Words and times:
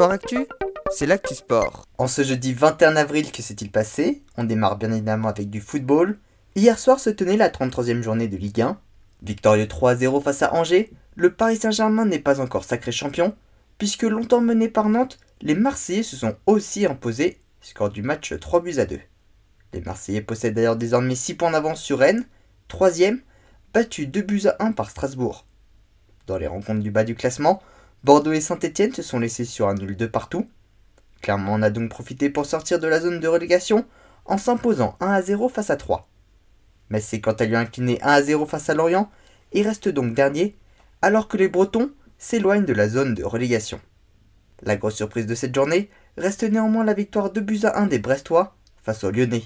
Sport 0.00 0.12
Actu, 0.12 0.46
c'est 0.90 1.04
l'actu 1.04 1.34
sport. 1.34 1.84
En 1.98 2.06
ce 2.06 2.22
jeudi 2.22 2.54
21 2.54 2.96
avril, 2.96 3.30
que 3.30 3.42
s'est-il 3.42 3.70
passé 3.70 4.22
On 4.38 4.44
démarre 4.44 4.78
bien 4.78 4.90
évidemment 4.92 5.28
avec 5.28 5.50
du 5.50 5.60
football. 5.60 6.16
Hier 6.54 6.78
soir 6.78 6.98
se 6.98 7.10
tenait 7.10 7.36
la 7.36 7.50
33e 7.50 8.00
journée 8.00 8.26
de 8.26 8.38
Ligue 8.38 8.62
1. 8.62 8.80
Victorieux 9.20 9.66
3-0 9.66 10.22
face 10.22 10.40
à 10.40 10.54
Angers, 10.54 10.90
le 11.16 11.34
Paris 11.34 11.58
Saint-Germain 11.58 12.06
n'est 12.06 12.18
pas 12.18 12.40
encore 12.40 12.64
sacré 12.64 12.92
champion, 12.92 13.34
puisque 13.76 14.04
longtemps 14.04 14.40
mené 14.40 14.70
par 14.70 14.88
Nantes, 14.88 15.18
les 15.42 15.54
Marseillais 15.54 16.02
se 16.02 16.16
sont 16.16 16.34
aussi 16.46 16.86
imposés, 16.86 17.38
score 17.60 17.90
du 17.90 18.00
match 18.00 18.32
3 18.32 18.62
buts 18.62 18.78
à 18.78 18.86
2. 18.86 18.98
Les 19.74 19.82
Marseillais 19.82 20.22
possèdent 20.22 20.54
d'ailleurs 20.54 20.76
désormais 20.76 21.14
6 21.14 21.34
points 21.34 21.50
d'avance 21.50 21.82
sur 21.82 21.98
Rennes, 21.98 22.24
3 22.68 22.92
battu 23.74 24.06
2 24.06 24.22
buts 24.22 24.46
à 24.46 24.64
1 24.64 24.72
par 24.72 24.88
Strasbourg. 24.88 25.44
Dans 26.26 26.38
les 26.38 26.46
rencontres 26.46 26.80
du 26.80 26.90
bas 26.90 27.04
du 27.04 27.14
classement, 27.14 27.60
Bordeaux 28.02 28.32
et 28.32 28.40
Saint-Etienne 28.40 28.94
se 28.94 29.02
sont 29.02 29.18
laissés 29.18 29.44
sur 29.44 29.68
un 29.68 29.74
nul 29.74 29.94
de 29.94 30.06
partout. 30.06 30.48
Clermont 31.20 31.60
a 31.62 31.68
donc 31.68 31.90
profité 31.90 32.30
pour 32.30 32.46
sortir 32.46 32.78
de 32.78 32.88
la 32.88 33.00
zone 33.00 33.20
de 33.20 33.28
relégation 33.28 33.84
en 34.24 34.38
s'imposant 34.38 34.96
1 35.00 35.08
à 35.08 35.20
0 35.20 35.50
face 35.50 35.68
à 35.68 35.76
3. 35.76 36.08
Mais 36.88 37.00
c'est 37.00 37.20
quant 37.20 37.32
à 37.32 37.44
lui 37.44 37.56
incliné 37.56 38.00
1 38.02 38.08
à 38.08 38.22
0 38.22 38.46
face 38.46 38.70
à 38.70 38.74
Lorient 38.74 39.10
et 39.52 39.62
reste 39.62 39.88
donc 39.88 40.14
dernier, 40.14 40.56
alors 41.02 41.28
que 41.28 41.36
les 41.36 41.48
Bretons 41.48 41.90
s'éloignent 42.16 42.64
de 42.64 42.72
la 42.72 42.88
zone 42.88 43.14
de 43.14 43.22
relégation. 43.22 43.80
La 44.62 44.76
grosse 44.76 44.96
surprise 44.96 45.26
de 45.26 45.34
cette 45.34 45.54
journée 45.54 45.90
reste 46.16 46.44
néanmoins 46.44 46.84
la 46.84 46.94
victoire 46.94 47.30
2 47.30 47.40
buts 47.42 47.60
à 47.64 47.78
1 47.78 47.86
des 47.86 47.98
Brestois 47.98 48.56
face 48.82 49.04
aux 49.04 49.10
Lyonnais. 49.10 49.44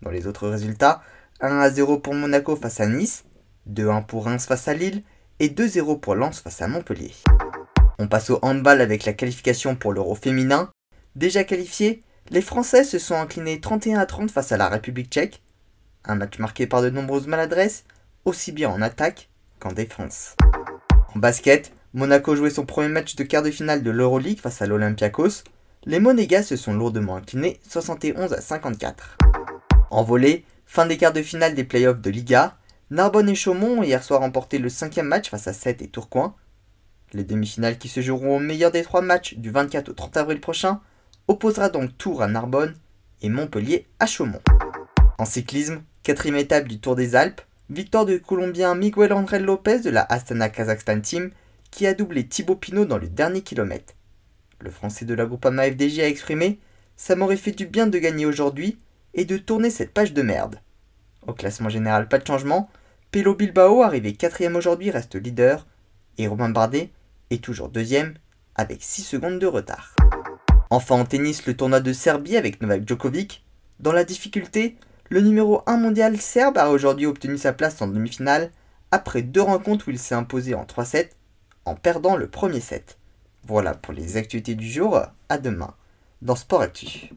Dans 0.00 0.10
les 0.10 0.26
autres 0.26 0.48
résultats, 0.48 1.02
1 1.40 1.58
à 1.58 1.70
0 1.70 1.98
pour 1.98 2.14
Monaco 2.14 2.56
face 2.56 2.80
à 2.80 2.86
Nice, 2.86 3.24
2-1 3.70 4.06
pour 4.06 4.24
Reims 4.24 4.46
face 4.46 4.68
à 4.68 4.74
Lille 4.74 5.02
et 5.38 5.48
2-0 5.48 6.00
pour 6.00 6.14
Lens 6.14 6.40
face 6.40 6.62
à 6.62 6.68
Montpellier. 6.68 7.12
On 7.98 8.08
passe 8.08 8.30
au 8.30 8.38
handball 8.42 8.80
avec 8.80 9.04
la 9.04 9.12
qualification 9.12 9.76
pour 9.76 9.92
l'Euro 9.92 10.14
féminin. 10.14 10.70
Déjà 11.14 11.44
qualifiés, 11.44 12.02
les 12.30 12.42
Français 12.42 12.82
se 12.82 12.98
sont 12.98 13.14
inclinés 13.14 13.60
31 13.60 14.00
à 14.00 14.06
30 14.06 14.30
face 14.30 14.50
à 14.50 14.56
la 14.56 14.68
République 14.68 15.10
tchèque. 15.10 15.42
Un 16.04 16.16
match 16.16 16.38
marqué 16.38 16.66
par 16.66 16.82
de 16.82 16.90
nombreuses 16.90 17.26
maladresses, 17.26 17.84
aussi 18.24 18.52
bien 18.52 18.68
en 18.70 18.82
attaque 18.82 19.28
qu'en 19.60 19.72
défense. 19.72 20.34
En 21.14 21.18
basket, 21.18 21.72
Monaco 21.92 22.34
jouait 22.34 22.50
son 22.50 22.66
premier 22.66 22.88
match 22.88 23.14
de 23.14 23.22
quart 23.22 23.42
de 23.42 23.50
finale 23.50 23.82
de 23.82 23.90
l'Euroleague 23.90 24.40
face 24.40 24.60
à 24.60 24.66
l'Olympiakos. 24.66 25.44
Les 25.84 26.00
Monégas 26.00 26.42
se 26.42 26.56
sont 26.56 26.74
lourdement 26.74 27.16
inclinés 27.16 27.60
71 27.68 28.32
à 28.32 28.40
54. 28.40 29.18
En 29.90 30.02
volée, 30.02 30.44
fin 30.66 30.86
des 30.86 30.96
quarts 30.96 31.12
de 31.12 31.22
finale 31.22 31.54
des 31.54 31.62
playoffs 31.62 32.00
de 32.00 32.10
Liga, 32.10 32.56
Narbonne 32.90 33.28
et 33.28 33.34
Chaumont 33.34 33.78
ont 33.78 33.82
hier 33.82 34.02
soir 34.02 34.20
remporté 34.20 34.58
le 34.58 34.68
cinquième 34.68 35.06
match 35.06 35.30
face 35.30 35.46
à 35.46 35.52
7 35.52 35.82
et 35.82 35.88
Tourcoing. 35.88 36.34
Les 37.14 37.22
demi-finales 37.22 37.78
qui 37.78 37.88
se 37.88 38.00
joueront 38.00 38.36
au 38.36 38.40
meilleur 38.40 38.72
des 38.72 38.82
trois 38.82 39.00
matchs 39.00 39.34
du 39.34 39.52
24 39.52 39.88
au 39.88 39.92
30 39.92 40.16
avril 40.16 40.40
prochain 40.40 40.80
opposera 41.28 41.68
donc 41.68 41.96
Tours 41.96 42.22
à 42.22 42.26
Narbonne 42.26 42.74
et 43.22 43.28
Montpellier 43.28 43.86
à 44.00 44.06
Chaumont. 44.06 44.42
En 45.18 45.24
cyclisme, 45.24 45.82
quatrième 46.02 46.36
étape 46.36 46.66
du 46.66 46.80
Tour 46.80 46.96
des 46.96 47.14
Alpes, 47.14 47.40
victoire 47.70 48.04
du 48.04 48.20
Colombien 48.20 48.74
Miguel 48.74 49.12
André 49.12 49.38
Lopez 49.38 49.78
de 49.78 49.90
la 49.90 50.02
Astana 50.02 50.48
Kazakhstan 50.48 51.00
Team 51.00 51.30
qui 51.70 51.86
a 51.86 51.94
doublé 51.94 52.26
Thibaut 52.26 52.56
Pinot 52.56 52.84
dans 52.84 52.98
le 52.98 53.08
dernier 53.08 53.42
kilomètre. 53.42 53.94
Le 54.58 54.70
français 54.70 55.04
de 55.04 55.14
la 55.14 55.24
Groupama 55.24 55.70
FDJ 55.70 56.00
a 56.00 56.08
exprimé 56.08 56.58
Ça 56.96 57.14
m'aurait 57.14 57.36
fait 57.36 57.52
du 57.52 57.66
bien 57.66 57.86
de 57.86 57.98
gagner 57.98 58.26
aujourd'hui 58.26 58.76
et 59.14 59.24
de 59.24 59.36
tourner 59.36 59.70
cette 59.70 59.94
page 59.94 60.14
de 60.14 60.22
merde. 60.22 60.58
Au 61.28 61.32
classement 61.32 61.68
général, 61.68 62.08
pas 62.08 62.18
de 62.18 62.26
changement. 62.26 62.68
Pelo 63.12 63.36
Bilbao, 63.36 63.82
arrivé 63.82 64.14
quatrième 64.14 64.56
aujourd'hui, 64.56 64.90
reste 64.90 65.14
leader. 65.14 65.64
Et 66.18 66.26
Romain 66.26 66.48
Bardet 66.48 66.90
est 67.30 67.42
toujours 67.42 67.68
deuxième 67.68 68.14
avec 68.54 68.82
6 68.82 69.02
secondes 69.02 69.38
de 69.38 69.46
retard. 69.46 69.94
Enfin 70.70 70.96
en 70.96 71.04
tennis, 71.04 71.46
le 71.46 71.56
tournoi 71.56 71.80
de 71.80 71.92
Serbie 71.92 72.36
avec 72.36 72.60
Novak 72.60 72.86
Djokovic. 72.86 73.44
Dans 73.80 73.92
la 73.92 74.04
difficulté, 74.04 74.76
le 75.10 75.20
numéro 75.20 75.62
1 75.66 75.76
mondial 75.76 76.16
serbe 76.20 76.58
a 76.58 76.70
aujourd'hui 76.70 77.06
obtenu 77.06 77.38
sa 77.38 77.52
place 77.52 77.80
en 77.82 77.88
demi-finale 77.88 78.50
après 78.90 79.22
deux 79.22 79.42
rencontres 79.42 79.88
où 79.88 79.90
il 79.90 79.98
s'est 79.98 80.14
imposé 80.14 80.54
en 80.54 80.64
3-7 80.64 81.10
en 81.64 81.74
perdant 81.74 82.16
le 82.16 82.28
premier 82.28 82.60
set. 82.60 82.98
Voilà 83.46 83.74
pour 83.74 83.92
les 83.92 84.16
actualités 84.16 84.54
du 84.54 84.70
jour, 84.70 85.00
à 85.28 85.38
demain 85.38 85.74
dans 86.22 86.36
Sport 86.36 86.62
Actu. 86.62 87.10